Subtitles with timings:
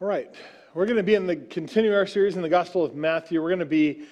[0.00, 0.32] All right,
[0.74, 3.42] we're going to be in the continue our series in the Gospel of Matthew.
[3.42, 4.04] We're going to be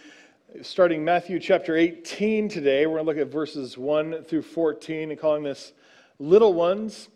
[0.61, 2.87] starting Matthew chapter 18 today.
[2.87, 5.75] We're going to look at verses 1 through 14 and calling this
[6.19, 7.09] little ones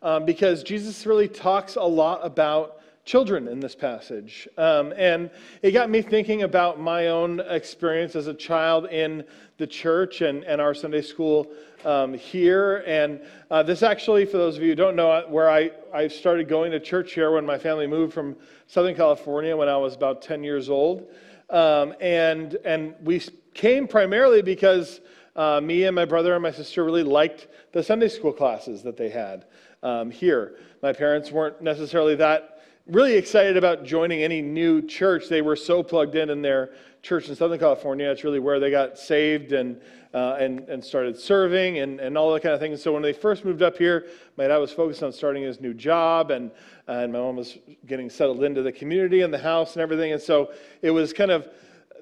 [0.00, 4.48] um, because Jesus really talks a lot about children in this passage.
[4.56, 5.30] Um, and
[5.62, 9.24] it got me thinking about my own experience as a child in
[9.58, 11.46] the church and, and our Sunday school
[11.84, 12.82] um, here.
[12.86, 13.20] And
[13.50, 16.72] uh, this actually, for those of you who don't know, where I, I started going
[16.72, 18.36] to church here when my family moved from
[18.68, 21.06] Southern California when I was about 10 years old.
[21.50, 25.02] Um, and, and we came primarily because
[25.36, 28.96] uh, me and my brother and my sister really liked the Sunday school classes that
[28.96, 29.44] they had
[29.82, 30.56] um, here.
[30.82, 32.53] My parents weren't necessarily that
[32.86, 35.28] really excited about joining any new church.
[35.28, 38.06] They were so plugged in in their church in Southern California.
[38.06, 39.80] That's really where they got saved and,
[40.12, 42.76] uh, and, and started serving and, and all that kind of thing.
[42.76, 45.72] so when they first moved up here, my dad was focused on starting his new
[45.72, 46.50] job, and,
[46.86, 50.12] and my mom was getting settled into the community and the house and everything.
[50.12, 51.48] And so it was kind of,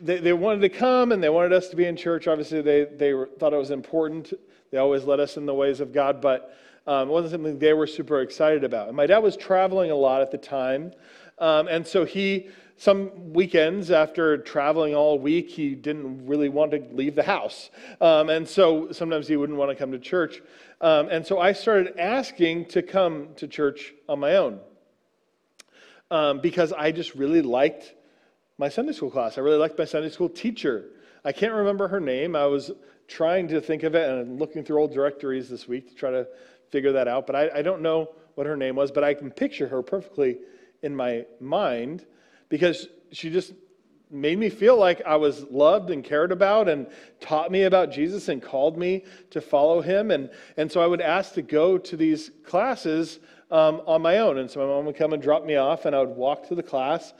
[0.00, 2.26] they, they wanted to come and they wanted us to be in church.
[2.26, 4.32] Obviously, they, they were, thought it was important.
[4.70, 7.74] They always led us in the ways of God, but um, it wasn't something they
[7.74, 8.88] were super excited about.
[8.88, 10.92] And my dad was traveling a lot at the time.
[11.38, 16.82] Um, and so he, some weekends after traveling all week, he didn't really want to
[16.92, 17.70] leave the house.
[18.00, 20.42] Um, and so sometimes he wouldn't want to come to church.
[20.80, 24.58] Um, and so I started asking to come to church on my own
[26.10, 27.94] um, because I just really liked
[28.58, 29.38] my Sunday school class.
[29.38, 30.90] I really liked my Sunday school teacher.
[31.24, 32.36] I can't remember her name.
[32.36, 32.70] I was
[33.08, 36.26] trying to think of it and looking through old directories this week to try to
[36.70, 39.30] figure that out, but I, I don't know what her name was, but I can
[39.30, 40.38] picture her perfectly
[40.82, 42.06] in my mind
[42.48, 43.52] because she just
[44.10, 46.86] made me feel like I was loved and cared about and
[47.20, 50.10] taught me about Jesus and called me to follow him.
[50.10, 54.38] And, and so I would ask to go to these classes um, on my own.
[54.38, 56.54] And so my mom would come and drop me off, and I would walk to
[56.54, 57.14] the class.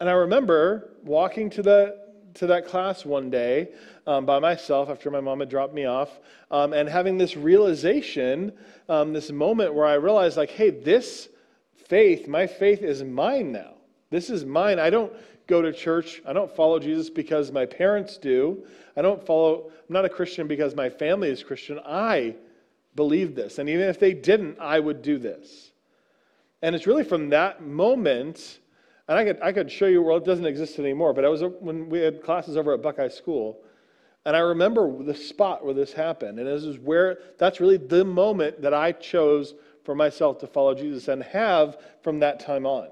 [0.00, 2.00] And I remember walking to the
[2.34, 3.68] to that class one day
[4.06, 6.20] um, by myself after my mom had dropped me off
[6.50, 8.52] um, and having this realization,
[8.88, 11.28] um, this moment where I realized, like, hey, this
[11.88, 13.74] faith, my faith is mine now.
[14.10, 14.78] This is mine.
[14.78, 15.12] I don't
[15.46, 16.22] go to church.
[16.26, 18.64] I don't follow Jesus because my parents do.
[18.96, 21.80] I don't follow, I'm not a Christian because my family is Christian.
[21.84, 22.36] I
[22.94, 23.58] believe this.
[23.58, 25.72] And even if they didn't, I would do this.
[26.62, 28.60] And it's really from that moment
[29.10, 31.42] and I could, I could show you, well, it doesn't exist anymore, but I was
[31.58, 33.60] when we had classes over at Buckeye School.
[34.24, 36.38] And I remember the spot where this happened.
[36.38, 40.76] And this is where, that's really the moment that I chose for myself to follow
[40.76, 42.90] Jesus and have from that time on.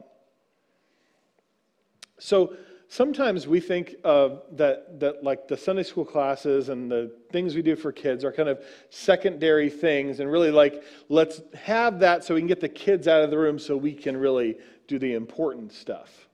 [2.19, 2.56] So
[2.89, 7.77] sometimes we think that, that like the Sunday school classes and the things we do
[7.77, 10.19] for kids are kind of secondary things.
[10.19, 13.39] And really, like, let's have that so we can get the kids out of the
[13.39, 14.56] room so we can really
[14.88, 16.26] do the important stuff.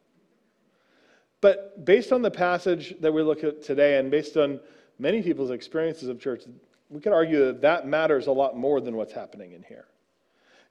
[1.43, 4.61] But based on the passage that we look at today, and based on
[4.99, 6.45] many people's experiences of church,
[6.89, 9.85] we could argue that that matters a lot more than what's happening in here.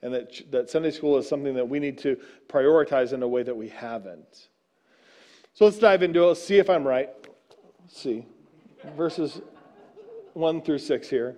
[0.02, 2.18] And that, that Sunday school is something that we need to
[2.50, 4.48] prioritize in a way that we haven't.
[5.54, 6.26] So let's dive into it.
[6.26, 7.10] Let's see if I'm right.
[7.82, 8.26] Let's see.
[8.98, 9.42] Verses
[10.34, 11.36] 1 through 6 here.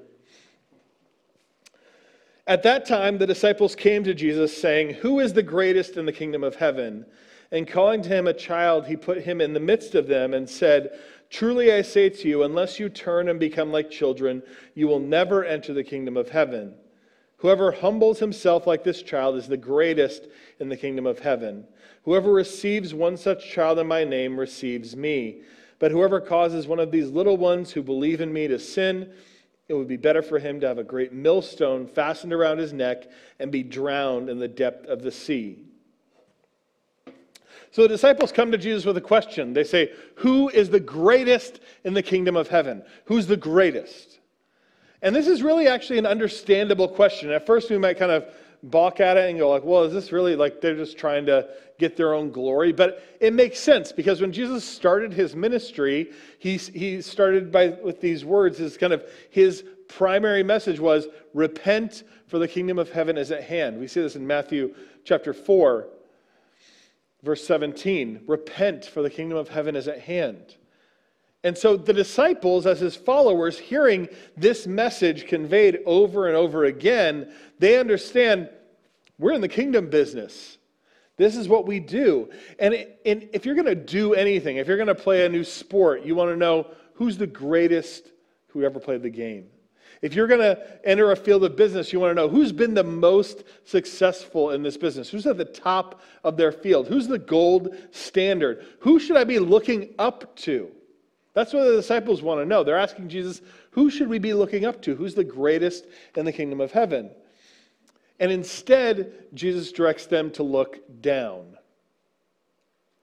[2.47, 6.11] At that time, the disciples came to Jesus, saying, Who is the greatest in the
[6.11, 7.06] kingdom of heaven?
[7.51, 10.47] And calling to him a child, he put him in the midst of them and
[10.47, 10.91] said,
[11.31, 14.44] Truly I say to you, unless you turn and become like children,
[14.75, 16.75] you will never enter the kingdom of heaven.
[17.38, 20.27] Whoever humbles himself like this child is the greatest
[20.59, 21.66] in the kingdom of heaven.
[22.03, 25.41] Whoever receives one such child in my name receives me.
[25.79, 29.12] But whoever causes one of these little ones who believe in me to sin,
[29.67, 33.05] it would be better for him to have a great millstone fastened around his neck
[33.39, 35.59] and be drowned in the depth of the sea.
[37.71, 39.53] So the disciples come to Jesus with a question.
[39.53, 42.83] They say, Who is the greatest in the kingdom of heaven?
[43.05, 44.19] Who's the greatest?
[45.01, 47.31] And this is really actually an understandable question.
[47.31, 48.25] At first, we might kind of
[48.65, 51.47] balk at it and go like, well, is this really like they're just trying to
[51.77, 52.71] get their own glory?
[52.71, 58.01] But it makes sense because when Jesus started his ministry, he, he started by with
[58.01, 58.57] these words.
[58.57, 63.44] His kind of his primary message was repent for the kingdom of heaven is at
[63.44, 63.79] hand.
[63.79, 64.73] We see this in Matthew
[65.03, 65.88] chapter 4,
[67.21, 68.23] verse 17.
[68.25, 70.56] Repent for the kingdom of heaven is at hand.
[71.45, 77.31] And so the disciples, as his followers, hearing this message conveyed over and over again,
[77.59, 78.50] they understand
[79.19, 80.57] we're in the kingdom business.
[81.18, 82.31] This is what we do.
[82.57, 85.30] And, it, and if you're going to do anything, if you're going to play a
[85.30, 86.65] new sport, you want to know
[86.95, 88.12] who's the greatest
[88.47, 89.45] who ever played the game.
[90.01, 92.74] If you're going to enter a field of business, you want to know who's been
[92.74, 95.12] the most successful in this business?
[95.12, 96.88] Who's at the top of their field?
[96.88, 98.65] Who's the gold standard?
[98.80, 100.71] Who should I be looking up to?
[101.35, 102.63] That's what the disciples want to know.
[102.63, 103.41] They're asking Jesus,
[103.71, 104.95] who should we be looking up to?
[104.95, 105.85] Who's the greatest
[106.15, 107.11] in the kingdom of heaven?
[108.21, 111.57] And instead, Jesus directs them to look down.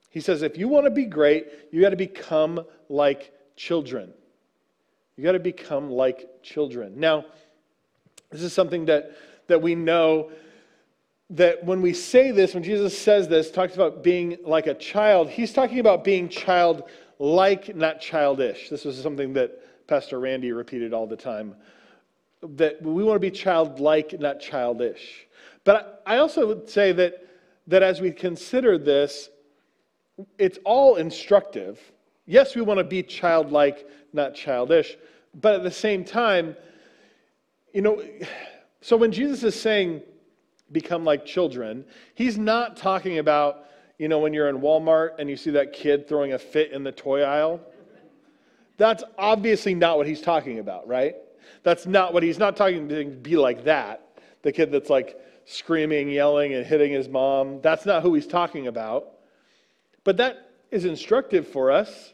[0.09, 4.11] He says, if you want to be great, you got to become like children.
[5.15, 6.99] You got to become like children.
[6.99, 7.25] Now,
[8.31, 9.11] this is something that,
[9.45, 10.31] that we know
[11.29, 15.29] that when we say this, when Jesus says this, talks about being like a child,
[15.29, 16.83] he's talking about being child
[17.19, 18.69] like, not childish.
[18.69, 21.55] This was something that Pastor Randy repeated all the time.
[22.41, 25.27] That we want to be childlike, not childish.
[25.63, 27.25] But I also would say that,
[27.67, 29.29] that as we consider this,
[30.37, 31.79] it's all instructive.
[32.25, 34.97] Yes, we want to be childlike, not childish.
[35.33, 36.55] But at the same time,
[37.73, 38.03] you know,
[38.81, 40.01] so when Jesus is saying,
[40.71, 41.85] become like children,
[42.15, 43.65] he's not talking about
[44.03, 46.83] you know, when you're in Walmart and you see that kid throwing a fit in
[46.83, 47.61] the toy aisle?
[48.75, 51.15] That's obviously not what he's talking about, right?
[51.63, 54.19] That's not what he's not talking to be like that.
[54.41, 57.61] The kid that's like screaming, yelling, and hitting his mom.
[57.61, 59.07] That's not who he's talking about.
[60.03, 62.13] But that is instructive for us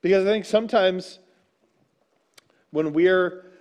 [0.00, 1.18] because I think sometimes
[2.70, 3.52] when we're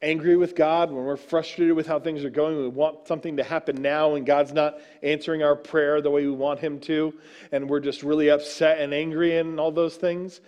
[0.00, 3.42] angry with God, when we're frustrated with how things are going, we want something to
[3.42, 7.14] happen now, and God's not answering our prayer the way we want Him to,
[7.50, 10.40] and we're just really upset and angry and all those things.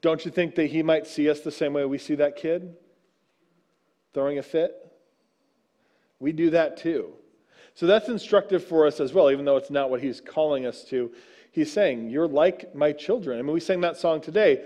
[0.00, 2.76] Don't you think that He might see us the same way we see that kid
[4.12, 4.74] throwing a fit?
[6.18, 7.12] We do that too.
[7.74, 10.82] So that's instructive for us as well, even though it's not what He's calling us
[10.84, 11.12] to.
[11.52, 13.38] He's saying, You're like my children.
[13.38, 14.64] I mean, we sang that song today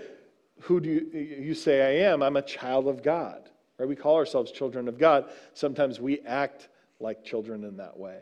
[0.63, 2.21] who do you, you say I am?
[2.23, 3.49] I'm a child of God.
[3.77, 3.87] Right?
[3.87, 5.25] We call ourselves children of God.
[5.53, 6.69] Sometimes we act
[6.99, 8.19] like children in that way.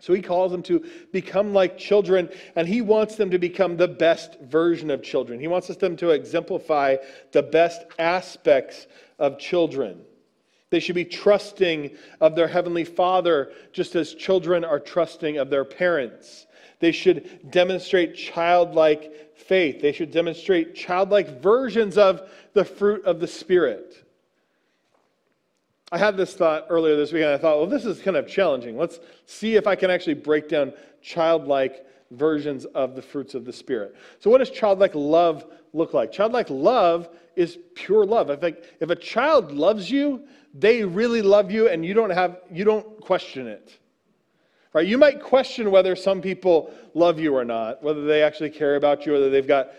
[0.00, 3.88] So he calls them to become like children, and he wants them to become the
[3.88, 5.38] best version of children.
[5.38, 6.96] He wants them to exemplify
[7.32, 8.86] the best aspects
[9.18, 10.00] of children.
[10.70, 15.64] They should be trusting of their heavenly Father, just as children are trusting of their
[15.64, 16.46] parents.
[16.78, 19.80] They should demonstrate childlike faith.
[19.80, 24.04] They should demonstrate childlike versions of the fruit of the Spirit.
[25.92, 28.28] I had this thought earlier this week, and I thought, well, this is kind of
[28.28, 28.76] challenging.
[28.76, 30.72] Let's see if I can actually break down
[31.02, 33.96] childlike versions of the fruits of the Spirit.
[34.20, 36.12] So, what does childlike love look like?
[36.12, 38.30] Childlike love is pure love.
[38.30, 40.22] If, if a child loves you,
[40.54, 43.78] they really love you, and you don't have you don't question it.
[44.72, 44.86] Right?
[44.86, 49.04] You might question whether some people love you or not, whether they actually care about
[49.04, 49.70] you, whether they've got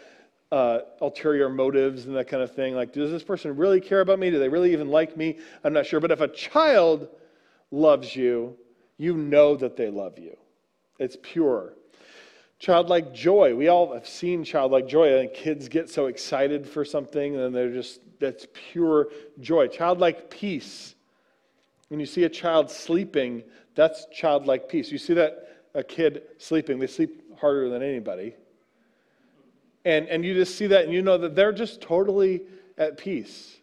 [0.51, 2.75] uh, ulterior motives and that kind of thing.
[2.75, 4.29] Like, does this person really care about me?
[4.29, 5.39] Do they really even like me?
[5.63, 6.01] I'm not sure.
[6.01, 7.07] But if a child
[7.71, 8.57] loves you,
[8.97, 10.35] you know that they love you.
[10.99, 11.73] It's pure.
[12.59, 13.55] Childlike joy.
[13.55, 15.17] We all have seen childlike joy.
[15.19, 19.07] and kids get so excited for something and they're just, that's pure
[19.39, 19.67] joy.
[19.67, 20.95] Childlike peace.
[21.91, 23.43] When you see a child sleeping,
[23.75, 24.93] that's childlike peace.
[24.93, 28.33] You see that a kid sleeping, they sleep harder than anybody.
[29.83, 32.43] And, and you just see that and you know that they're just totally
[32.77, 33.57] at peace.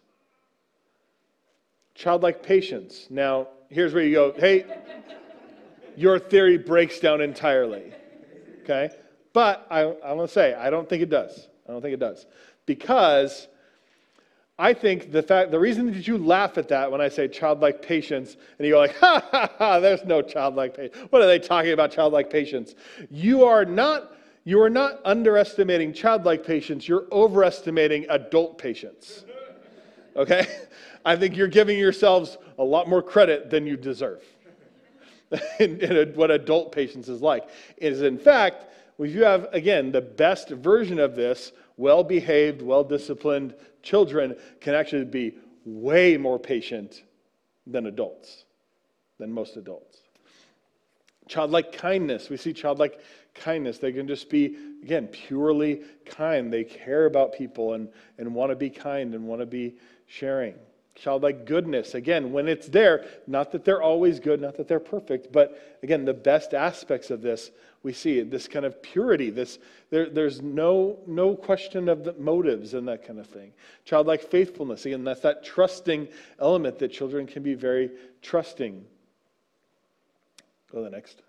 [1.95, 3.07] Childlike patience.
[3.09, 4.63] Now, here's where you go, hey,
[5.97, 7.91] your theory breaks down entirely.
[8.61, 8.91] Okay?
[9.33, 11.47] But I, I want to say, I don't think it does.
[11.67, 12.27] I don't think it does.
[12.67, 13.47] Because
[14.61, 17.81] I think the fact, the reason that you laugh at that when I say childlike
[17.81, 20.97] patience, and you go like, ha ha ha, there's no childlike patience.
[21.11, 22.75] What are they talking about, childlike patience?
[23.09, 26.89] You are not, you are not underestimating childlike patience.
[26.89, 29.23] You're overestimating adult patience.
[30.17, 30.45] Okay?
[31.05, 34.21] I think you're giving yourselves a lot more credit than you deserve.
[35.59, 37.47] in, in what adult patience is like.
[37.77, 38.65] Is in fact,
[38.97, 44.75] if you have again the best version of this, well behaved, well disciplined children can
[44.75, 47.03] actually be way more patient
[47.65, 48.43] than adults,
[49.17, 49.97] than most adults.
[51.29, 52.29] Childlike kindness.
[52.29, 52.99] We see childlike
[53.33, 53.77] kindness.
[53.77, 56.51] They can just be, again, purely kind.
[56.51, 60.55] They care about people and, and want to be kind and want to be sharing.
[60.99, 61.95] Childlike goodness.
[61.95, 66.03] Again, when it's there, not that they're always good, not that they're perfect, but again,
[66.05, 67.51] the best aspects of this
[67.83, 69.57] we see this kind of purity this
[69.89, 73.53] there, there's no no question of the motives and that kind of thing.
[73.85, 77.91] Childlike faithfulness again that's that trusting element that children can be very
[78.21, 78.83] trusting.
[80.71, 81.21] Go to the next.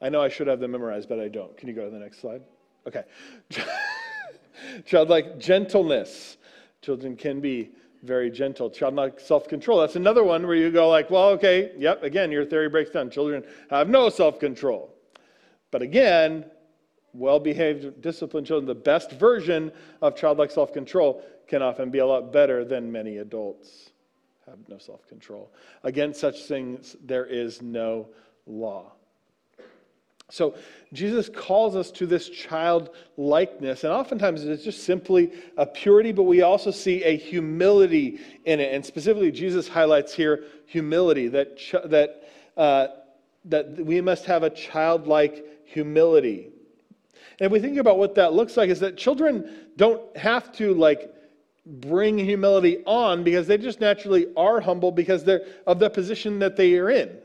[0.00, 1.56] I know i should have them memorized but i don't.
[1.56, 2.42] Can you go to the next slide?
[2.86, 3.04] Okay.
[4.86, 6.36] Childlike gentleness.
[6.84, 7.70] Children can be
[8.02, 8.68] very gentle.
[8.68, 9.80] Childlike self-control.
[9.80, 13.08] That's another one where you go like, well, okay, yep, again, your theory breaks down.
[13.10, 14.94] Children have no self-control.
[15.70, 16.44] But again,
[17.14, 19.72] well-behaved, disciplined children, the best version
[20.02, 23.90] of childlike self-control can often be a lot better than many adults
[24.46, 25.50] have no self-control.
[25.82, 28.08] Against such things there is no
[28.46, 28.92] law.
[30.34, 30.54] So
[30.92, 36.42] Jesus calls us to this childlikeness, and oftentimes it's just simply a purity, but we
[36.42, 38.74] also see a humility in it.
[38.74, 42.88] And specifically, Jesus highlights here humility that ch- that uh,
[43.44, 46.48] that we must have a childlike humility.
[47.38, 50.74] And if we think about what that looks like, is that children don't have to
[50.74, 51.14] like
[51.64, 56.56] bring humility on because they just naturally are humble because they're of the position that
[56.56, 57.18] they are in.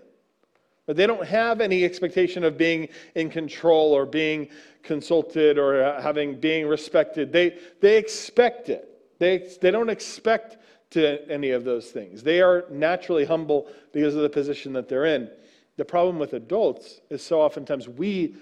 [0.89, 4.49] But they don't have any expectation of being in control or being
[4.81, 7.31] consulted or uh, having being respected.
[7.31, 8.89] They, they expect it.
[9.19, 10.57] They, they don't expect
[10.89, 12.23] to any of those things.
[12.23, 15.29] They are naturally humble because of the position that they're in.
[15.77, 18.33] The problem with adults is so oftentimes we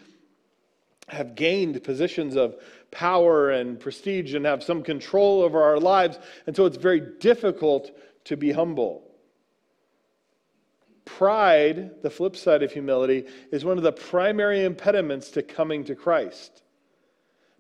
[1.10, 2.56] have gained positions of
[2.92, 7.92] power and prestige and have some control over our lives, and so it's very difficult
[8.24, 9.07] to be humble.
[11.08, 15.96] Pride, the flip side of humility, is one of the primary impediments to coming to
[15.96, 16.64] Christ.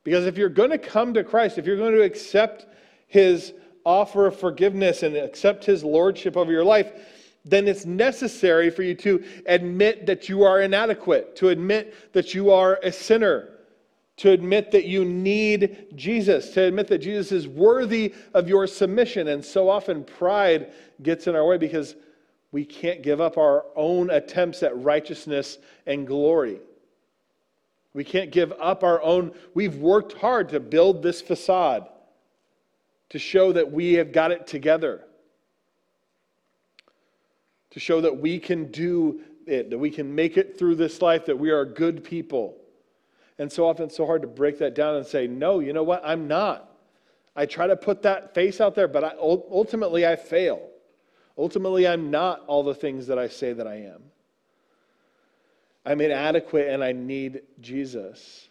[0.03, 2.65] Because if you're going to come to Christ, if you're going to accept
[3.07, 3.53] his
[3.85, 6.91] offer of forgiveness and accept his lordship over your life,
[7.45, 12.51] then it's necessary for you to admit that you are inadequate, to admit that you
[12.51, 13.49] are a sinner,
[14.17, 19.29] to admit that you need Jesus, to admit that Jesus is worthy of your submission.
[19.29, 21.95] And so often pride gets in our way because
[22.51, 26.59] we can't give up our own attempts at righteousness and glory.
[27.93, 29.33] We can't give up our own.
[29.53, 31.87] We've worked hard to build this facade
[33.09, 35.03] to show that we have got it together,
[37.71, 41.25] to show that we can do it, that we can make it through this life,
[41.25, 42.57] that we are good people.
[43.39, 45.83] And so often it's so hard to break that down and say, no, you know
[45.83, 46.01] what?
[46.03, 46.69] I'm not.
[47.35, 50.69] I try to put that face out there, but I, ultimately I fail.
[51.37, 54.01] Ultimately, I'm not all the things that I say that I am.
[55.85, 58.49] I'm inadequate and I need Jesus.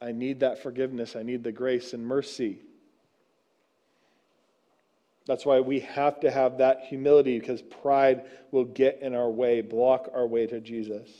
[0.00, 1.16] I need that forgiveness.
[1.16, 2.60] I need the grace and mercy.
[5.26, 9.62] That's why we have to have that humility because pride will get in our way,
[9.62, 11.10] block our way to Jesus.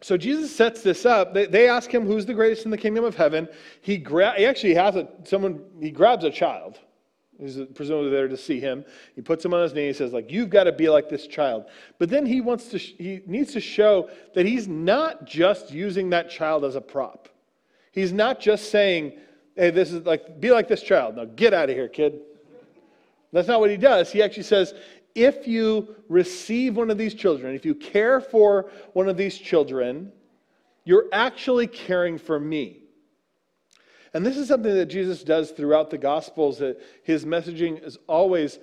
[0.00, 1.32] So Jesus sets this up.
[1.32, 3.48] They, they ask him who's the greatest in the kingdom of heaven.
[3.82, 6.80] He, gra- he actually has a, someone, he grabs a child
[7.38, 8.84] who's presumably there to see him.
[9.14, 9.86] He puts him on his knee.
[9.86, 11.66] He says, like, you've got to be like this child.
[11.98, 16.30] But then he wants to, he needs to show that he's not just using that
[16.30, 17.28] child as a prop.
[17.92, 19.14] He's not just saying,
[19.54, 21.16] hey, this is like, be like this child.
[21.16, 22.20] Now get out of here, kid.
[23.32, 24.10] That's not what he does.
[24.10, 24.74] He actually says,
[25.14, 30.12] if you receive one of these children, if you care for one of these children,
[30.84, 32.82] you're actually caring for me.
[34.16, 38.58] And this is something that Jesus does throughout the Gospels, that his messaging is always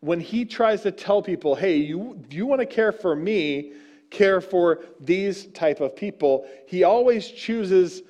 [0.00, 3.74] when he tries to tell people, hey, you, you want to care for me,
[4.08, 8.00] care for these type of people, he always chooses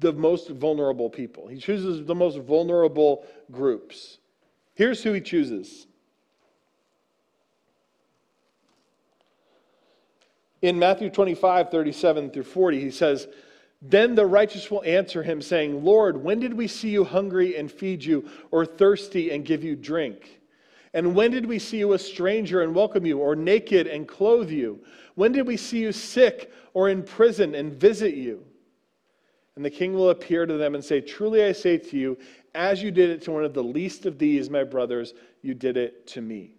[0.00, 1.48] the most vulnerable people.
[1.48, 4.18] He chooses the most vulnerable groups.
[4.74, 5.86] Here's who he chooses
[10.60, 13.28] In Matthew 25, 37 through 40, he says,
[13.80, 17.70] Then the righteous will answer him, saying, Lord, when did we see you hungry and
[17.70, 20.40] feed you, or thirsty and give you drink?
[20.94, 24.50] And when did we see you a stranger and welcome you, or naked and clothe
[24.50, 24.84] you?
[25.14, 28.44] When did we see you sick or in prison and visit you?
[29.54, 32.18] And the king will appear to them and say, Truly I say to you,
[32.54, 35.76] as you did it to one of the least of these, my brothers, you did
[35.76, 36.54] it to me.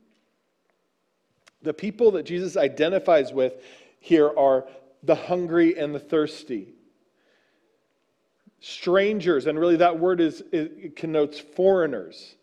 [1.61, 3.61] The people that Jesus identifies with
[3.99, 4.65] here are
[5.03, 6.73] the hungry and the thirsty.
[8.61, 12.35] Strangers, and really that word is, it connotes foreigners.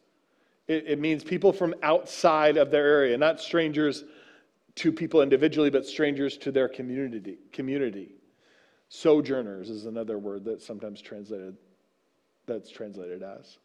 [0.67, 4.05] It, it means people from outside of their area, not strangers
[4.77, 7.39] to people individually, but strangers to their community.
[7.53, 8.13] community.
[8.89, 11.57] Sojourners is another word that's sometimes translated,
[12.47, 13.59] that's translated as.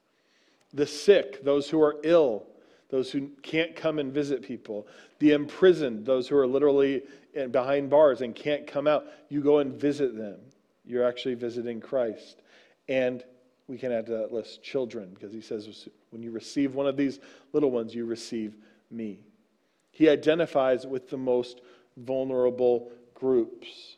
[0.73, 2.47] The sick, those who are ill,
[2.89, 4.87] those who can't come and visit people,
[5.19, 7.03] the imprisoned, those who are literally
[7.51, 9.05] behind bars and can't come out.
[9.29, 10.39] You go and visit them.
[10.85, 12.41] You're actually visiting Christ.
[12.87, 13.23] And
[13.67, 16.97] we can add to that list children, because he says, when you receive one of
[16.97, 17.19] these
[17.53, 18.55] little ones, you receive
[18.89, 19.19] me.
[19.91, 21.61] He identifies with the most
[21.97, 23.97] vulnerable groups.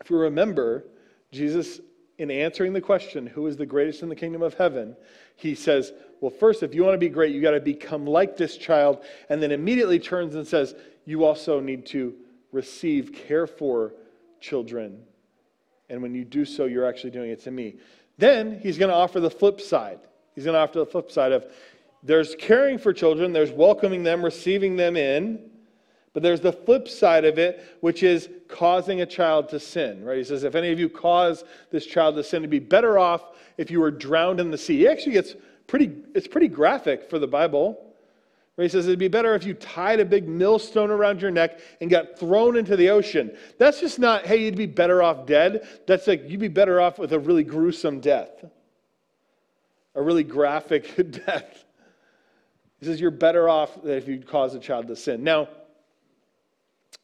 [0.00, 0.84] If you remember,
[1.32, 1.80] Jesus
[2.18, 4.96] in answering the question, who is the greatest in the kingdom of heaven,
[5.36, 8.36] he says, well, first, if you want to be great, you got to become like
[8.36, 9.04] this child.
[9.28, 12.14] And then immediately turns and says, you also need to
[12.50, 13.94] receive, care for
[14.40, 15.00] children.
[15.90, 17.76] And when you do so, you're actually doing it to me.
[18.18, 20.00] Then he's going to offer the flip side.
[20.34, 21.46] He's going to offer the flip side of
[22.02, 25.50] there's caring for children, there's welcoming them, receiving them in.
[26.14, 30.16] But there's the flip side of it, which is causing a child to sin, right?
[30.16, 33.36] He says, if any of you cause this child to sin, it'd be better off
[33.56, 34.78] if you were drowned in the sea.
[34.78, 35.34] He actually gets
[35.66, 37.87] pretty, it's pretty graphic for the Bible.
[38.58, 41.60] Where he says it'd be better if you tied a big millstone around your neck
[41.80, 43.30] and got thrown into the ocean.
[43.56, 45.68] That's just not, hey, you'd be better off dead.
[45.86, 48.44] That's like you'd be better off with a really gruesome death,
[49.94, 50.92] a really graphic
[51.24, 51.66] death.
[52.80, 55.22] He says you're better off if you cause a child to sin.
[55.22, 55.48] Now,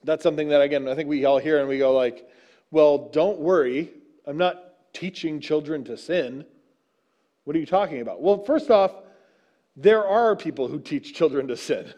[0.03, 2.29] that's something that, again, I think we all hear and we go, like,
[2.73, 3.91] well, don't worry.
[4.27, 6.47] I'm not teaching children to sin.
[7.45, 8.21] What are you talking about?
[8.21, 8.91] Well, first off,
[9.77, 11.93] there are people who teach children to sin,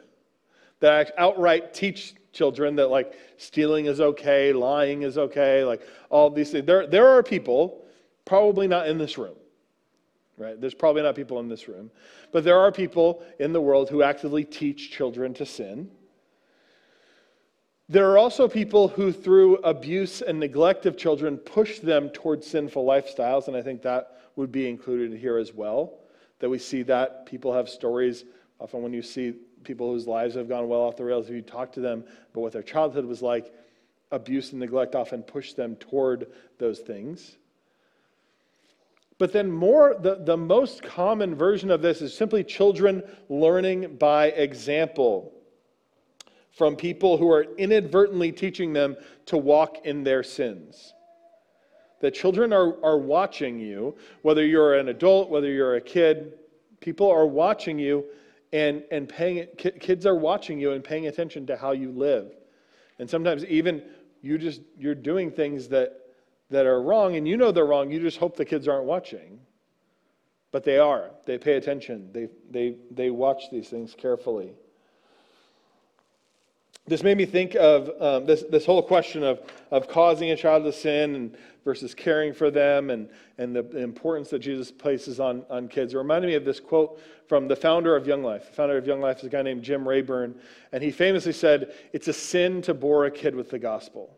[0.80, 6.50] that outright teach children that, like, stealing is okay, lying is okay, like, all these
[6.50, 6.66] things.
[6.66, 7.84] There, there are people,
[8.24, 9.36] probably not in this room,
[10.36, 10.60] right?
[10.60, 11.90] There's probably not people in this room,
[12.32, 15.90] but there are people in the world who actively teach children to sin.
[17.88, 22.84] There are also people who, through abuse and neglect of children, push them towards sinful
[22.84, 26.00] lifestyles, and I think that would be included here as well.
[26.38, 28.24] That we see that people have stories.
[28.60, 31.42] Often, when you see people whose lives have gone well off the rails, if you
[31.42, 33.52] talk to them about what their childhood was like,
[34.12, 36.28] abuse and neglect often push them toward
[36.58, 37.36] those things.
[39.18, 44.26] But then, more, the, the most common version of this is simply children learning by
[44.26, 45.32] example
[46.52, 50.94] from people who are inadvertently teaching them to walk in their sins.
[52.06, 56.34] That children are, are watching you, whether you're an adult, whether you're a kid,
[56.78, 58.04] people are watching you
[58.52, 62.30] and, and paying, kids are watching you and paying attention to how you live.
[63.00, 63.82] And sometimes even
[64.22, 65.94] you just, you're doing things that,
[66.48, 69.40] that are wrong and you know they're wrong, you just hope the kids aren't watching.
[70.52, 71.10] But they are.
[71.24, 72.10] They pay attention.
[72.12, 74.52] They, they, they watch these things carefully.
[76.88, 80.64] This made me think of um, this, this whole question of, of causing a child
[80.64, 85.18] to sin and versus caring for them and, and the, the importance that Jesus places
[85.18, 85.94] on, on kids.
[85.94, 88.46] It reminded me of this quote from the founder of Young Life.
[88.46, 90.36] The founder of Young Life is a guy named Jim Rayburn,
[90.70, 94.16] and he famously said, It's a sin to bore a kid with the gospel.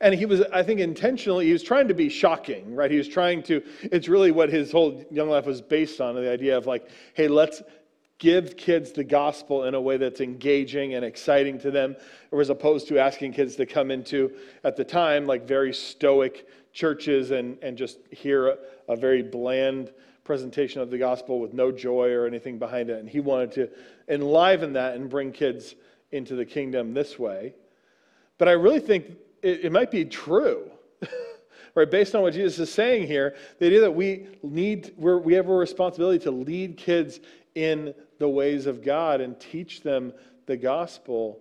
[0.00, 2.90] And he was, I think, intentionally, he was trying to be shocking, right?
[2.90, 6.30] He was trying to, it's really what his whole young life was based on the
[6.30, 7.62] idea of like, hey, let's,
[8.18, 11.96] give kids the gospel in a way that's engaging and exciting to them,
[12.30, 14.32] or as opposed to asking kids to come into,
[14.64, 18.56] at the time, like very stoic churches and, and just hear a,
[18.88, 19.92] a very bland
[20.24, 22.98] presentation of the gospel with no joy or anything behind it.
[22.98, 23.70] And he wanted to
[24.08, 25.74] enliven that and bring kids
[26.10, 27.54] into the kingdom this way.
[28.38, 29.06] But I really think
[29.42, 30.70] it, it might be true.
[31.74, 35.48] right, based on what Jesus is saying here, the idea that we need, we have
[35.48, 37.20] a responsibility to lead kids
[37.56, 40.12] in the ways of God and teach them
[40.44, 41.40] the gospel,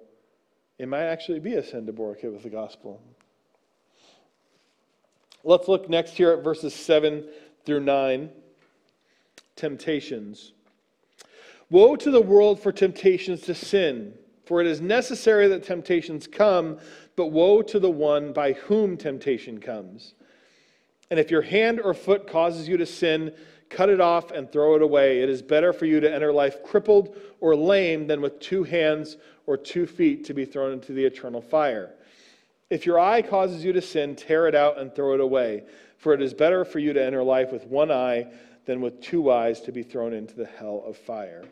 [0.80, 3.01] it might actually be a sin to kid with the gospel.
[5.43, 7.25] Let's look next here at verses 7
[7.65, 8.30] through 9.
[9.56, 10.54] Temptations.
[11.69, 14.13] Woe to the world for temptations to sin,
[14.45, 16.80] for it is necessary that temptations come,
[17.15, 20.13] but woe to the one by whom temptation comes.
[21.12, 23.34] And if your hand or foot causes you to sin,
[23.69, 25.21] cut it off and throw it away.
[25.21, 29.17] It is better for you to enter life crippled or lame than with two hands
[29.45, 31.91] or two feet to be thrown into the eternal fire.
[32.69, 35.63] If your eye causes you to sin, tear it out and throw it away.
[35.97, 38.28] For it is better for you to enter life with one eye
[38.65, 41.43] than with two eyes to be thrown into the hell of fire.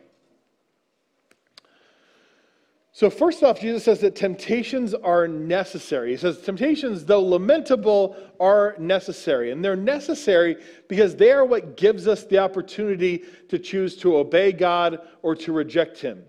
[2.96, 6.12] So, first off, Jesus says that temptations are necessary.
[6.12, 9.50] He says temptations, though lamentable, are necessary.
[9.50, 14.52] And they're necessary because they are what gives us the opportunity to choose to obey
[14.52, 16.22] God or to reject Him.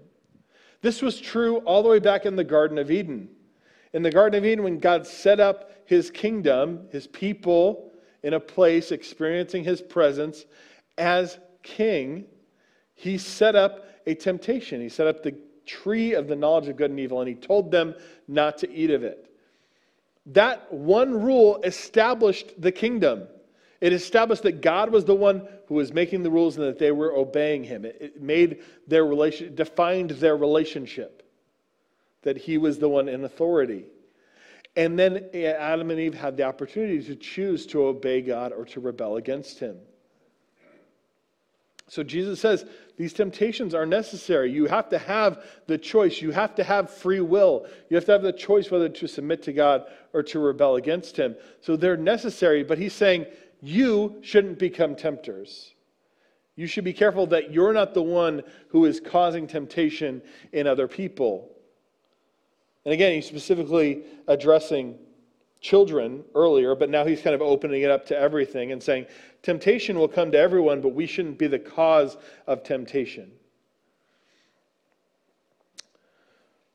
[0.81, 3.29] This was true all the way back in the Garden of Eden.
[3.93, 7.91] In the Garden of Eden, when God set up His kingdom, His people
[8.23, 10.45] in a place experiencing His presence
[10.97, 12.25] as king,
[12.95, 14.81] He set up a temptation.
[14.81, 17.71] He set up the tree of the knowledge of good and evil, and he told
[17.71, 17.95] them
[18.27, 19.29] not to eat of it.
[20.27, 23.27] That one rule established the kingdom.
[23.81, 26.91] It established that God was the one who was making the rules and that they
[26.91, 27.85] were obeying him.
[27.85, 31.23] It, made their relation, defined their relationship,
[32.23, 33.85] that he was the one in authority.
[34.75, 38.79] And then Adam and Eve had the opportunity to choose to obey God or to
[38.79, 39.77] rebel against him.
[41.87, 42.65] So Jesus says
[42.97, 44.51] these temptations are necessary.
[44.51, 46.21] You have to have the choice.
[46.21, 47.67] You have to have free will.
[47.89, 51.17] You have to have the choice whether to submit to God or to rebel against
[51.17, 51.35] Him.
[51.61, 53.27] So they're necessary, but He's saying
[53.61, 55.73] you shouldn't become tempters.
[56.55, 60.21] You should be careful that you're not the one who is causing temptation
[60.53, 61.51] in other people.
[62.85, 64.97] And again, he's specifically addressing
[65.59, 69.07] children earlier, but now he's kind of opening it up to everything and saying,
[69.45, 73.31] temptation will come to everyone, but we shouldn't be the cause of temptation.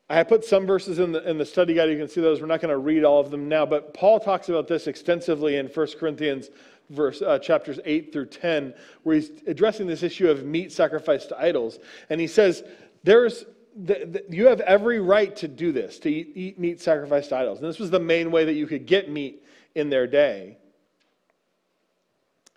[0.09, 1.89] I put some verses in the, in the study guide.
[1.89, 2.41] You can see those.
[2.41, 5.57] We're not going to read all of them now, but Paul talks about this extensively
[5.57, 6.49] in 1 Corinthians
[6.89, 11.39] verse, uh, chapters 8 through 10, where he's addressing this issue of meat sacrificed to
[11.39, 11.79] idols.
[12.09, 12.63] And he says,
[13.03, 17.29] There's the, the, you have every right to do this, to eat, eat meat sacrificed
[17.29, 17.59] to idols.
[17.59, 19.43] And this was the main way that you could get meat
[19.75, 20.57] in their day.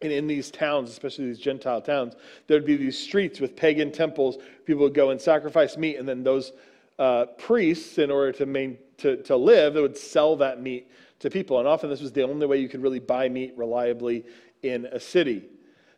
[0.05, 2.15] And in these towns, especially these Gentile towns,
[2.47, 4.37] there'd be these streets with pagan temples.
[4.67, 6.53] People would go and sacrifice meat, and then those
[6.99, 10.91] uh, priests, in order to, main, to, to live, they would sell that meat
[11.21, 11.59] to people.
[11.59, 14.27] And often this was the only way you could really buy meat reliably
[14.63, 15.47] in a city.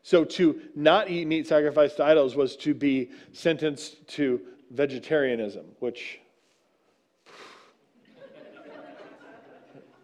[0.05, 4.41] So to not eat meat sacrificed to idols was to be sentenced to
[4.71, 6.21] vegetarianism, which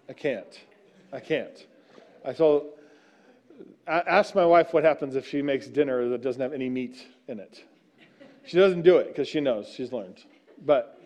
[0.08, 0.60] I can't.
[1.12, 1.66] I can't.
[2.24, 2.66] I told,
[3.86, 7.40] ask my wife what happens if she makes dinner that doesn't have any meat in
[7.40, 7.64] it.
[8.44, 10.24] She doesn't do it because she knows, she's learned.
[10.64, 10.98] But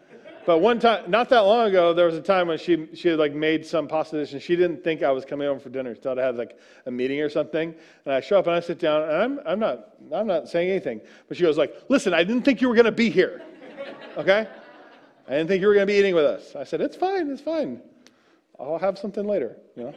[0.47, 3.19] but one time, not that long ago, there was a time when she she had
[3.19, 5.93] like made some pasta dish and she didn't think I was coming home for dinner.
[5.93, 7.75] She thought I had like a meeting or something.
[8.05, 10.71] And I show up and I sit down and I'm I'm not I'm not saying
[10.71, 11.01] anything.
[11.27, 13.43] But she goes like, "Listen, I didn't think you were going to be here.
[14.17, 14.47] Okay?
[15.27, 17.29] I didn't think you were going to be eating with us." I said, "It's fine.
[17.29, 17.83] It's fine.
[18.61, 19.93] I'll have something later." You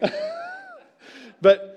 [0.00, 0.10] know.
[1.42, 1.75] but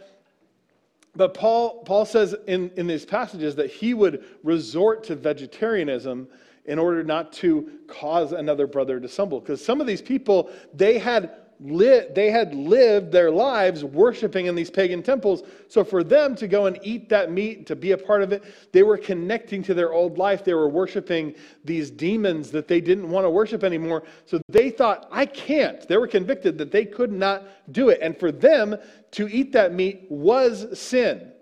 [1.20, 6.30] but Paul Paul says in in these passages that he would resort to vegetarianism
[6.64, 9.42] in order not to cause another brother to stumble.
[9.42, 14.70] Because some of these people, they had, they had lived their lives worshiping in these
[14.70, 15.44] pagan temples.
[15.68, 18.44] So for them to go and eat that meat, to be a part of it,
[18.72, 20.46] they were connecting to their old life.
[20.46, 24.04] They were worshiping these demons that they didn't want to worship anymore.
[24.26, 25.86] So they thought, I can't.
[25.88, 27.44] They were convicted that they could not
[27.74, 28.00] do it.
[28.02, 28.78] And for them
[29.12, 31.34] to eat that meat was sin.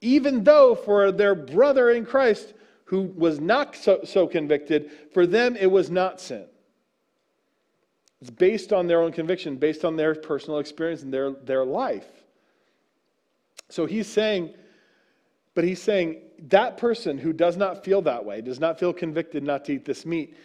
[0.00, 2.54] Even though for their brother in Christ,
[2.86, 6.46] who was not so, so convicted, for them it was not sin.
[8.20, 12.06] It's based on their own conviction, based on their personal experience and their, their life.
[13.70, 14.54] So he's saying,
[15.54, 19.42] but he's saying that person who does not feel that way, does not feel convicted
[19.42, 20.36] not to eat this meat,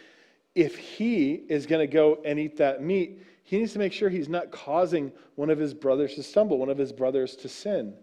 [0.54, 4.08] if he is going to go and eat that meat, he needs to make sure
[4.08, 7.94] he's not causing one of his brothers to stumble, one of his brothers to sin.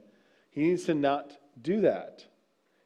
[0.52, 2.24] He needs to not do that.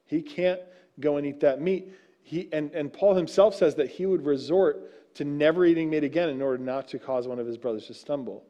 [0.06, 0.62] He can't
[1.00, 1.92] go and eat that meat.
[2.24, 6.30] He, and, and Paul himself says that he would resort to never eating meat again
[6.30, 8.44] in order not to cause one of his brothers to stumble.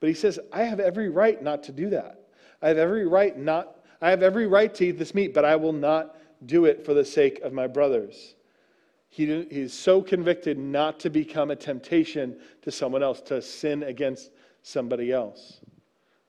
[0.00, 2.28] But he says, I have every right not to do that.
[2.62, 5.56] I have every right not I have every right to eat this meat, but I
[5.56, 8.34] will not do it for the sake of my brothers.
[9.10, 14.30] He, he's so convicted not to become a temptation to someone else, to sin against
[14.62, 15.60] somebody else.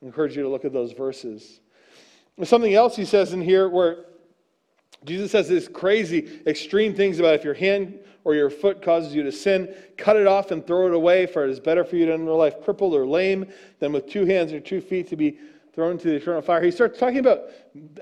[0.01, 1.61] I encourage you to look at those verses.
[2.35, 4.05] There's something else he says in here where
[5.05, 9.23] Jesus says this crazy, extreme things about if your hand or your foot causes you
[9.23, 12.05] to sin, cut it off and throw it away, for it is better for you
[12.05, 13.47] to end your life crippled or lame
[13.79, 15.39] than with two hands or two feet to be
[15.73, 16.61] thrown into the eternal fire.
[16.61, 17.43] He starts talking about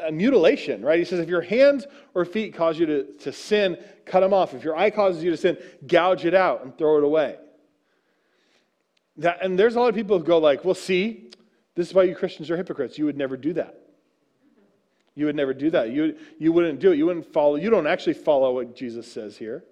[0.06, 0.98] uh, mutilation, right?
[0.98, 4.54] He says, if your hands or feet cause you to, to sin, cut them off.
[4.54, 7.38] If your eye causes you to sin, gouge it out and throw it away.
[9.18, 11.30] That, and there's a lot of people who go like, well, see,
[11.76, 12.98] this is why you Christians are hypocrites.
[12.98, 13.76] You would never do that.
[15.16, 15.92] You would never do that.
[15.92, 16.98] You, you wouldn't do it.
[16.98, 17.56] You wouldn't follow.
[17.56, 19.64] You don't actually follow what Jesus says here.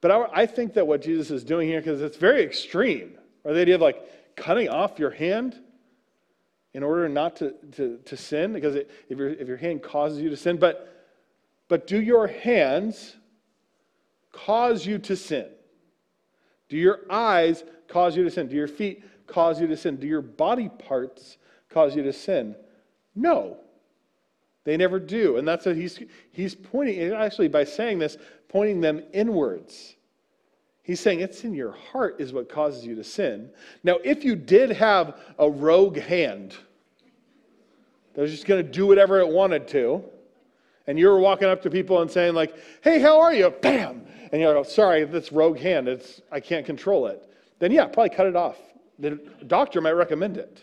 [0.00, 3.52] But I, I think that what Jesus is doing here, because it's very extreme, or
[3.52, 5.58] the idea of like cutting off your hand
[6.74, 10.20] in order not to, to, to sin, because it, if, your, if your hand causes
[10.20, 11.06] you to sin, but,
[11.68, 13.16] but do your hands
[14.32, 15.46] cause you to sin?
[16.68, 18.48] Do your eyes cause you to sin?
[18.48, 19.96] Do your feet cause you to sin?
[19.96, 21.38] Do your body parts
[21.70, 22.54] cause you to sin?
[23.14, 23.58] No.
[24.68, 25.38] They never do.
[25.38, 25.98] And that's what he's,
[26.30, 28.18] he's pointing, actually, by saying this,
[28.50, 29.96] pointing them inwards.
[30.82, 33.48] He's saying it's in your heart is what causes you to sin.
[33.82, 36.54] Now, if you did have a rogue hand
[38.12, 40.04] that was just going to do whatever it wanted to,
[40.86, 43.48] and you were walking up to people and saying, like, hey, how are you?
[43.62, 44.04] Bam!
[44.32, 47.26] And you're like, oh, sorry, this rogue hand, it's, I can't control it.
[47.58, 48.58] then yeah, probably cut it off.
[48.98, 50.62] The doctor might recommend it.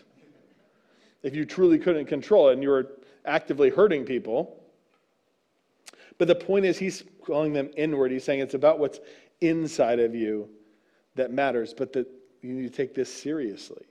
[1.24, 2.86] If you truly couldn't control it and you were
[3.26, 4.62] actively hurting people.
[6.18, 8.10] But the point is, he's calling them inward.
[8.10, 9.00] He's saying it's about what's
[9.40, 10.48] inside of you
[11.14, 12.06] that matters, but that
[12.42, 13.84] you need to take this seriously.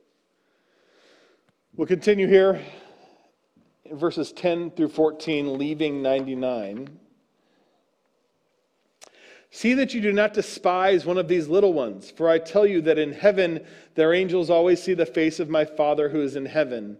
[1.75, 2.61] We'll continue here
[3.83, 6.99] in verses 10 through 14, leaving 99.
[9.51, 12.81] See that you do not despise one of these little ones, for I tell you
[12.81, 16.45] that in heaven their angels always see the face of my Father who is in
[16.45, 16.97] heaven.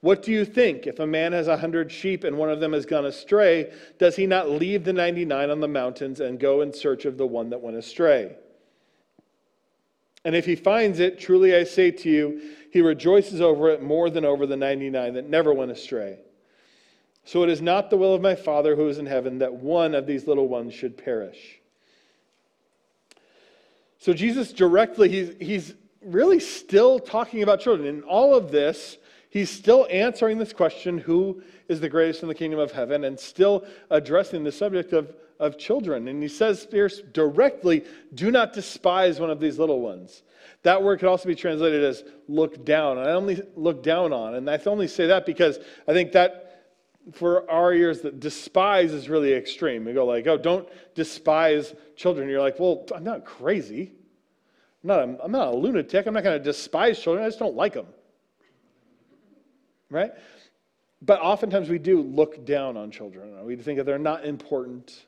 [0.00, 0.86] What do you think?
[0.86, 4.14] If a man has a hundred sheep and one of them has gone astray, does
[4.14, 7.50] he not leave the 99 on the mountains and go in search of the one
[7.50, 8.36] that went astray?
[10.24, 14.10] And if he finds it, truly I say to you, he rejoices over it more
[14.10, 16.18] than over the 99 that never went astray.
[17.24, 19.94] So it is not the will of my Father who is in heaven that one
[19.94, 21.60] of these little ones should perish.
[23.98, 27.88] So Jesus directly, he's, he's really still talking about children.
[27.88, 28.96] In all of this,
[29.30, 33.18] he's still answering this question who is the greatest in the kingdom of heaven and
[33.18, 36.08] still addressing the subject of, of children.
[36.08, 40.22] And he says here directly, do not despise one of these little ones.
[40.62, 42.98] That word could also be translated as look down.
[42.98, 44.34] And I only look down on.
[44.34, 46.44] And I only say that because I think that
[47.12, 49.84] for our ears that despise is really extreme.
[49.84, 52.28] We go like, oh, don't despise children.
[52.28, 53.92] You're like, well, I'm not crazy.
[54.82, 56.06] I'm not a, I'm not a lunatic.
[56.06, 57.24] I'm not going to despise children.
[57.24, 57.86] I just don't like them
[59.90, 60.12] right?
[61.02, 63.44] But oftentimes we do look down on children.
[63.44, 65.06] We think that they're not important.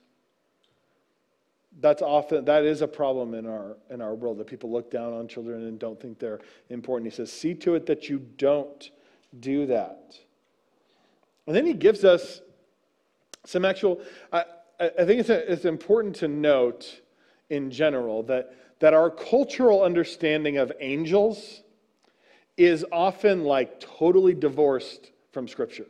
[1.80, 5.12] That's often that is a problem in our in our world that people look down
[5.12, 7.10] on children and don't think they're important.
[7.10, 8.90] He says, "See to it that you don't
[9.40, 10.18] do that."
[11.46, 12.40] And then he gives us
[13.44, 14.00] some actual.
[14.32, 14.44] I,
[14.78, 17.00] I think it's, a, it's important to note
[17.50, 21.62] in general that that our cultural understanding of angels
[22.60, 25.86] is often like totally divorced from Scripture.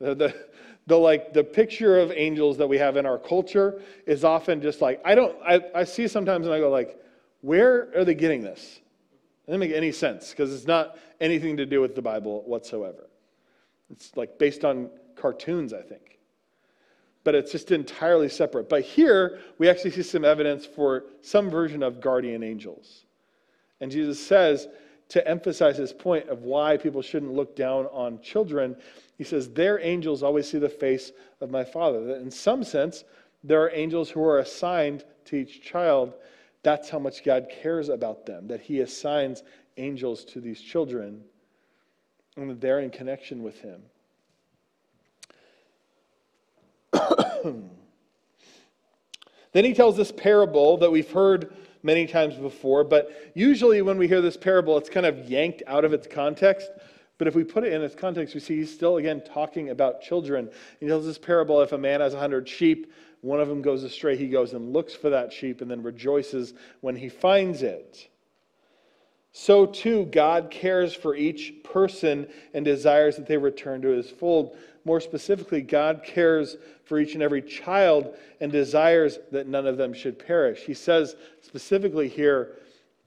[0.00, 0.46] The, the,
[0.86, 4.80] the, like the picture of angels that we have in our culture is often just
[4.80, 7.00] like I don't I, I see sometimes and I go like,
[7.40, 8.80] where are they getting this?
[9.44, 13.08] It doesn't make any sense because it's not anything to do with the Bible whatsoever.
[13.90, 16.18] It's like based on cartoons, I think.
[17.22, 18.68] But it's just entirely separate.
[18.68, 23.04] But here we actually see some evidence for some version of guardian angels.
[23.80, 24.68] And Jesus says
[25.08, 28.76] to emphasize his point of why people shouldn't look down on children,
[29.16, 32.04] he says, Their angels always see the face of my Father.
[32.04, 33.04] That in some sense,
[33.42, 36.14] there are angels who are assigned to each child.
[36.62, 39.42] That's how much God cares about them, that he assigns
[39.76, 41.22] angels to these children
[42.36, 43.82] and that they're in connection with him.
[49.52, 51.54] then he tells this parable that we've heard
[51.88, 55.86] many times before, but usually when we hear this parable, it's kind of yanked out
[55.86, 56.68] of its context.
[57.16, 60.02] But if we put it in its context, we see he's still, again, talking about
[60.02, 60.50] children.
[60.80, 63.84] He tells this parable if a man has a hundred sheep, one of them goes
[63.84, 68.10] astray, he goes and looks for that sheep and then rejoices when he finds it.
[69.32, 74.58] So too, God cares for each person and desires that they return to his fold.
[74.88, 79.92] More specifically, God cares for each and every child and desires that none of them
[79.92, 80.60] should perish.
[80.60, 82.56] He says specifically here,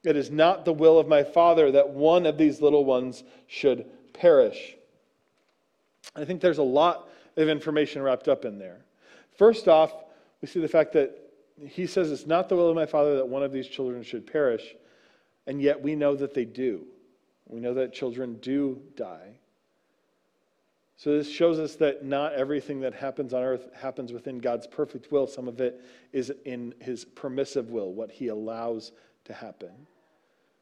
[0.03, 3.87] It is not the will of my Father that one of these little ones should
[4.13, 4.75] perish.
[6.15, 8.85] I think there's a lot of information wrapped up in there.
[9.35, 9.91] First off,
[10.39, 11.17] we see the fact that
[11.67, 14.31] he says it's not the will of my Father that one of these children should
[14.31, 14.75] perish,
[15.47, 16.85] and yet we know that they do.
[17.47, 19.39] We know that children do die.
[21.01, 25.11] So, this shows us that not everything that happens on earth happens within God's perfect
[25.11, 25.25] will.
[25.25, 25.81] Some of it
[26.13, 28.91] is in his permissive will, what he allows
[29.23, 29.71] to happen.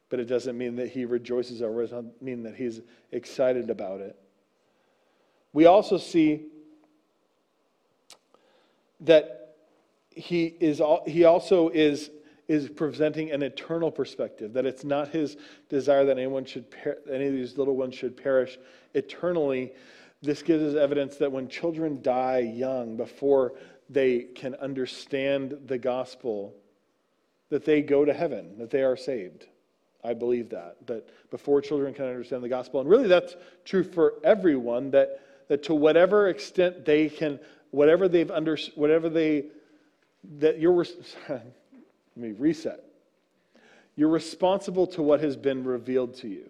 [0.08, 2.80] But it doesn't mean that he rejoices over it, doesn't mean that he's
[3.12, 4.18] excited about it.
[5.52, 6.46] We also see
[9.00, 9.56] that
[10.08, 12.08] he, is, he also is,
[12.48, 15.36] is presenting an eternal perspective, that it's not his
[15.68, 18.58] desire that anyone should per- any of these little ones should perish
[18.94, 19.74] eternally
[20.22, 23.54] this gives us evidence that when children die young, before
[23.88, 26.54] they can understand the gospel,
[27.48, 29.46] that they go to heaven, that they are saved.
[30.02, 32.80] I believe that, that before children can understand the gospel.
[32.80, 37.38] And really, that's true for everyone, that, that to whatever extent they can,
[37.70, 39.46] whatever they've under, whatever they,
[40.38, 40.74] that you're,
[41.28, 41.42] let
[42.16, 42.84] me reset.
[43.96, 46.48] You're responsible to what has been revealed to you.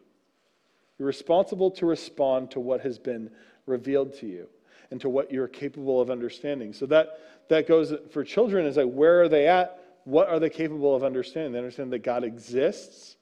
[0.98, 3.30] You're responsible to respond to what has been
[3.70, 4.48] revealed to you
[4.90, 6.72] and to what you're capable of understanding.
[6.72, 9.80] So that, that goes for children is like, where are they at?
[10.04, 11.52] what are they capable of understanding?
[11.52, 13.16] They understand that God exists.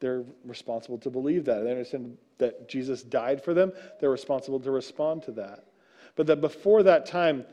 [0.00, 1.62] They're responsible to believe that.
[1.62, 3.72] They understand that Jesus died for them.
[4.00, 5.64] They're responsible to respond to that.
[6.16, 7.44] But that before that time,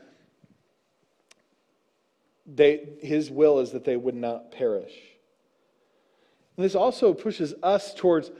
[2.46, 4.94] they, his will is that they would not perish.
[6.56, 8.30] And this also pushes us towards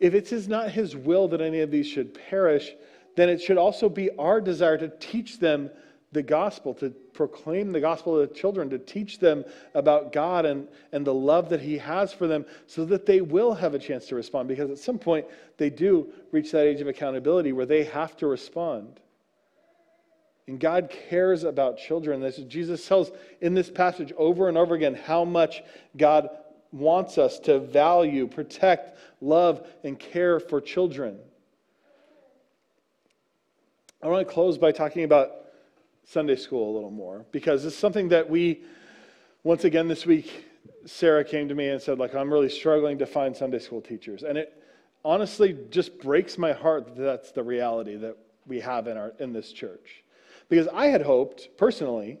[0.00, 2.72] if it is not his will that any of these should perish,
[3.18, 5.70] then it should also be our desire to teach them
[6.12, 10.68] the gospel, to proclaim the gospel to the children, to teach them about God and,
[10.92, 14.06] and the love that He has for them so that they will have a chance
[14.06, 14.48] to respond.
[14.48, 15.26] Because at some point,
[15.58, 19.00] they do reach that age of accountability where they have to respond.
[20.46, 22.20] And God cares about children.
[22.20, 23.10] This, Jesus tells
[23.42, 25.62] in this passage over and over again how much
[25.96, 26.30] God
[26.72, 31.18] wants us to value, protect, love, and care for children.
[34.00, 35.32] I want to close by talking about
[36.04, 38.62] Sunday school a little more because it's something that we,
[39.42, 40.44] once again this week,
[40.86, 44.22] Sarah came to me and said, like, I'm really struggling to find Sunday school teachers.
[44.22, 44.62] And it
[45.04, 49.32] honestly just breaks my heart that that's the reality that we have in, our, in
[49.32, 50.04] this church.
[50.48, 52.20] Because I had hoped, personally,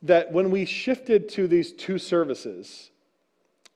[0.00, 2.90] that when we shifted to these two services,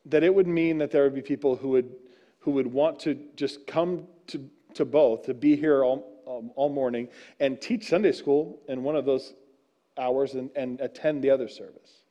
[0.06, 1.94] that it would mean that there would be people who would,
[2.40, 6.68] who would want to just come to, to both, to be here all, um, all
[6.68, 7.08] morning
[7.40, 9.34] and teach Sunday school in one of those
[9.98, 12.02] hours and, and attend the other service.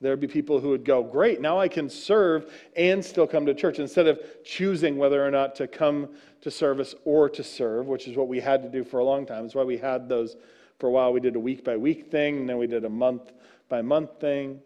[0.00, 3.46] There would be people who would go, Great, now I can serve and still come
[3.46, 6.10] to church instead of choosing whether or not to come
[6.42, 9.24] to service or to serve, which is what we had to do for a long
[9.24, 9.46] time.
[9.46, 10.36] It's why we had those
[10.78, 11.12] for a while.
[11.12, 13.32] We did a week by week thing, and then we did a month
[13.70, 14.60] by month thing.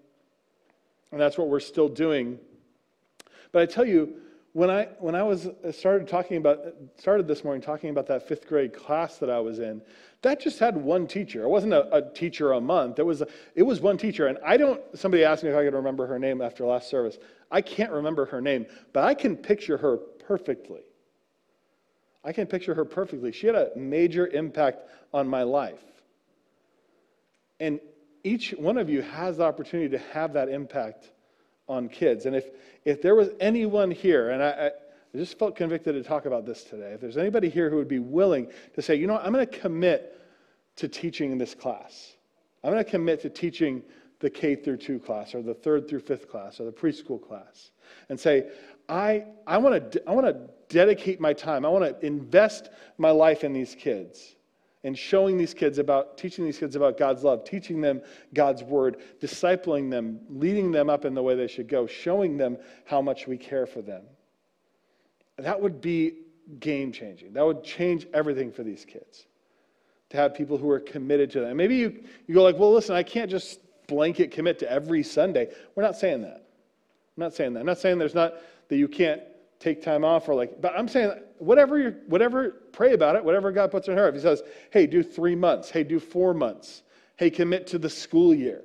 [1.13, 2.39] And that's what we're still doing.
[3.53, 4.15] But I tell you,
[4.53, 6.59] when I, when I was uh, started talking about,
[6.97, 9.81] started this morning talking about that fifth grade class that I was in,
[10.23, 11.43] that just had one teacher.
[11.43, 12.99] It wasn't a, a teacher a month.
[12.99, 14.27] It was, a, it was one teacher.
[14.27, 17.19] And I don't, somebody asked me if I could remember her name after last service.
[17.51, 20.83] I can't remember her name, but I can picture her perfectly.
[22.25, 23.33] I can picture her perfectly.
[23.33, 25.83] She had a major impact on my life.
[27.61, 27.81] And
[28.25, 31.13] each one of you has the opportunity to have that impact
[31.71, 32.27] on kids.
[32.27, 32.51] And if,
[32.85, 34.71] if there was anyone here, and I, I,
[35.17, 37.99] just felt convicted to talk about this today, if there's anybody here who would be
[37.99, 40.21] willing to say, you know what, I'm going to commit
[40.77, 42.17] to teaching in this class.
[42.63, 43.83] I'm going to commit to teaching
[44.21, 47.71] the K through 2 class or the third through fifth class or the preschool class
[48.09, 48.51] and say,
[48.89, 50.37] I, I want to I want to
[50.69, 51.65] dedicate my time.
[51.65, 54.37] I want to invest my life in these kids
[54.83, 58.01] and showing these kids about, teaching these kids about God's love, teaching them
[58.33, 62.57] God's word, discipling them, leading them up in the way they should go, showing them
[62.87, 64.03] how much we care for them.
[65.39, 66.15] That would be
[66.59, 67.35] game changing.
[67.35, 69.27] That would change everything for these kids.
[70.11, 71.57] To have people who are committed to them.
[71.57, 75.51] Maybe you, you go like, well, listen, I can't just blanket commit to every Sunday.
[75.75, 76.47] We're not saying that.
[77.17, 77.61] I'm not saying that.
[77.61, 78.35] I'm not saying there's not
[78.69, 79.21] that you can't
[79.61, 83.71] take time off or like, but I'm saying whatever whatever, pray about it, whatever God
[83.71, 84.09] puts in her.
[84.09, 86.83] If he says, hey, do three months, hey, do four months,
[87.17, 88.63] hey, commit to the school year.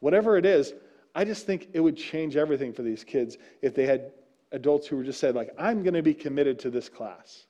[0.00, 0.74] Whatever it is,
[1.14, 4.12] I just think it would change everything for these kids if they had
[4.52, 7.46] adults who were just saying, like, I'm going to be committed to this class.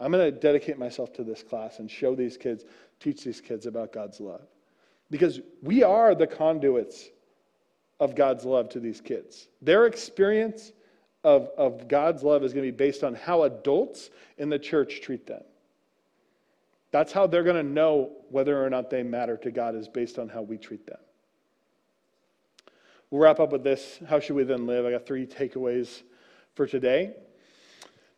[0.00, 2.64] I'm going to dedicate myself to this class and show these kids,
[2.98, 4.42] teach these kids about God's love.
[5.10, 7.10] Because we are the conduits
[8.00, 9.48] of God's love to these kids.
[9.60, 10.72] Their experience
[11.24, 15.00] of, of God's love is going to be based on how adults in the church
[15.00, 15.42] treat them.
[16.90, 20.18] That's how they're going to know whether or not they matter to God, is based
[20.18, 20.98] on how we treat them.
[23.10, 24.00] We'll wrap up with this.
[24.08, 24.84] How should we then live?
[24.84, 26.02] I got three takeaways
[26.54, 27.14] for today.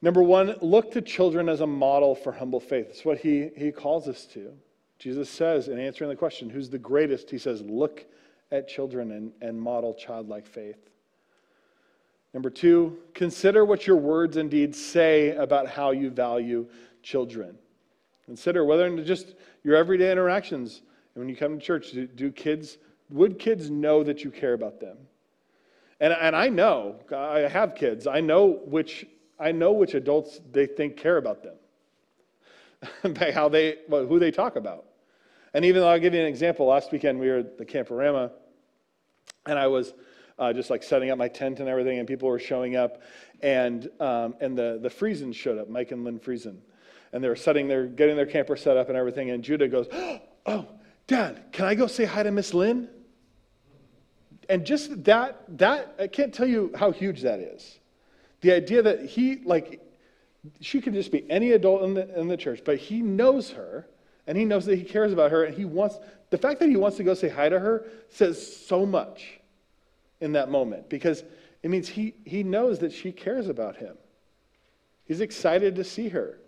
[0.02, 2.88] Number one, look to children as a model for humble faith.
[2.88, 4.52] That's what he, he calls us to.
[4.98, 7.30] Jesus says, in answering the question, who's the greatest?
[7.30, 8.04] He says, look
[8.52, 10.90] at children and, and model childlike faith.
[12.34, 16.66] Number two, consider what your words and deeds say about how you value
[17.00, 17.56] children.
[18.26, 20.82] Consider whether in just your everyday interactions,
[21.14, 24.54] and when you come to church, do, do kids, would kids know that you care
[24.54, 24.96] about them?
[26.00, 29.06] And, and I know, I have kids, I know which,
[29.38, 34.32] I know which adults they think care about them, by how they, well, who they
[34.32, 34.86] talk about.
[35.52, 38.32] And even though I'll give you an example, last weekend we were at the Camporama,
[39.46, 39.94] and I was
[40.38, 43.02] uh, just like setting up my tent and everything, and people were showing up.
[43.42, 46.56] And, um, and the, the Friesen showed up, Mike and Lynn Friesen.
[47.12, 49.30] And they were setting their, getting their camper set up and everything.
[49.30, 49.86] And Judah goes,
[50.46, 50.66] Oh,
[51.06, 52.88] Dad, can I go say hi to Miss Lynn?
[54.48, 57.78] And just that, that, I can't tell you how huge that is.
[58.42, 59.80] The idea that he, like,
[60.60, 63.88] she could just be any adult in the, in the church, but he knows her
[64.26, 65.44] And he knows that he cares about her.
[65.44, 65.98] And he wants,
[66.30, 69.40] the fact that he wants to go say hi to her says so much
[70.24, 71.22] in that moment because
[71.62, 73.96] it means he, he knows that she cares about him.
[75.04, 76.38] He's excited to see her.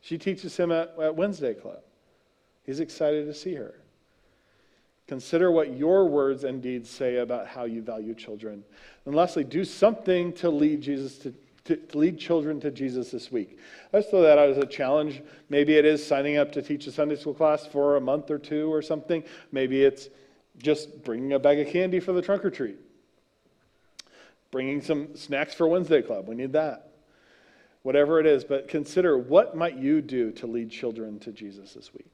[0.00, 1.80] She teaches him at, at Wednesday Club.
[2.64, 3.74] He's excited to see her.
[5.08, 8.62] Consider what your words and deeds say about how you value children.
[9.04, 13.58] And lastly, do something to lead Jesus to, to, lead children to Jesus this week.
[13.92, 15.22] I just throw that out as a challenge.
[15.48, 18.38] Maybe it is signing up to teach a Sunday school class for a month or
[18.38, 19.24] two or something.
[19.50, 20.08] Maybe it's
[20.58, 22.78] just bringing a bag of candy for the trunk or treat.
[24.50, 26.28] Bringing some snacks for Wednesday Club.
[26.28, 26.88] We need that
[27.82, 31.92] whatever it is, but consider what might you do to lead children to Jesus this
[31.94, 32.10] week.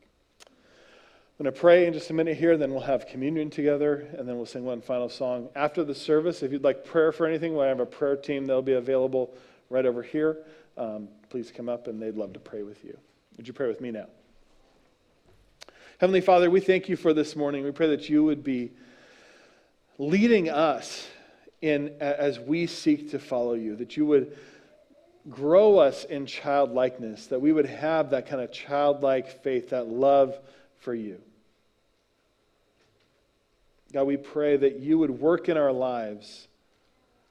[0.47, 4.28] I'm going to pray in just a minute here, then we'll have communion together, and
[4.28, 5.49] then we'll sing one final song.
[5.57, 8.62] After the service, if you'd like prayer for anything, we have a prayer team that'll
[8.62, 9.35] be available
[9.68, 10.39] right over here.
[10.76, 12.97] Um, please come up, and they'd love to pray with you.
[13.37, 14.07] Would you pray with me now?
[15.99, 17.64] Heavenly Father, we thank you for this morning.
[17.64, 18.70] We pray that you would be
[19.99, 21.09] leading us
[21.65, 24.37] in as we seek to follow you, that you would
[25.31, 30.39] grow us in childlikeness, that we would have that kind of childlike faith, that love
[30.81, 31.19] for you.
[33.95, 36.49] God, we pray that you would work in our lives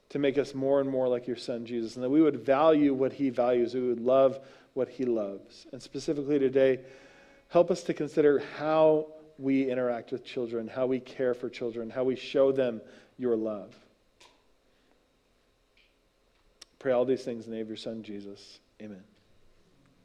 [0.09, 2.93] to make us more and more like your son, Jesus, and that we would value
[2.93, 4.39] what he values, we would love
[4.73, 5.67] what he loves.
[5.71, 6.79] And specifically today,
[7.49, 9.07] help us to consider how
[9.37, 12.81] we interact with children, how we care for children, how we show them
[13.19, 13.75] your love.
[16.83, 18.59] Pray all these things in the name of your Son, Jesus.
[18.81, 19.05] Amen.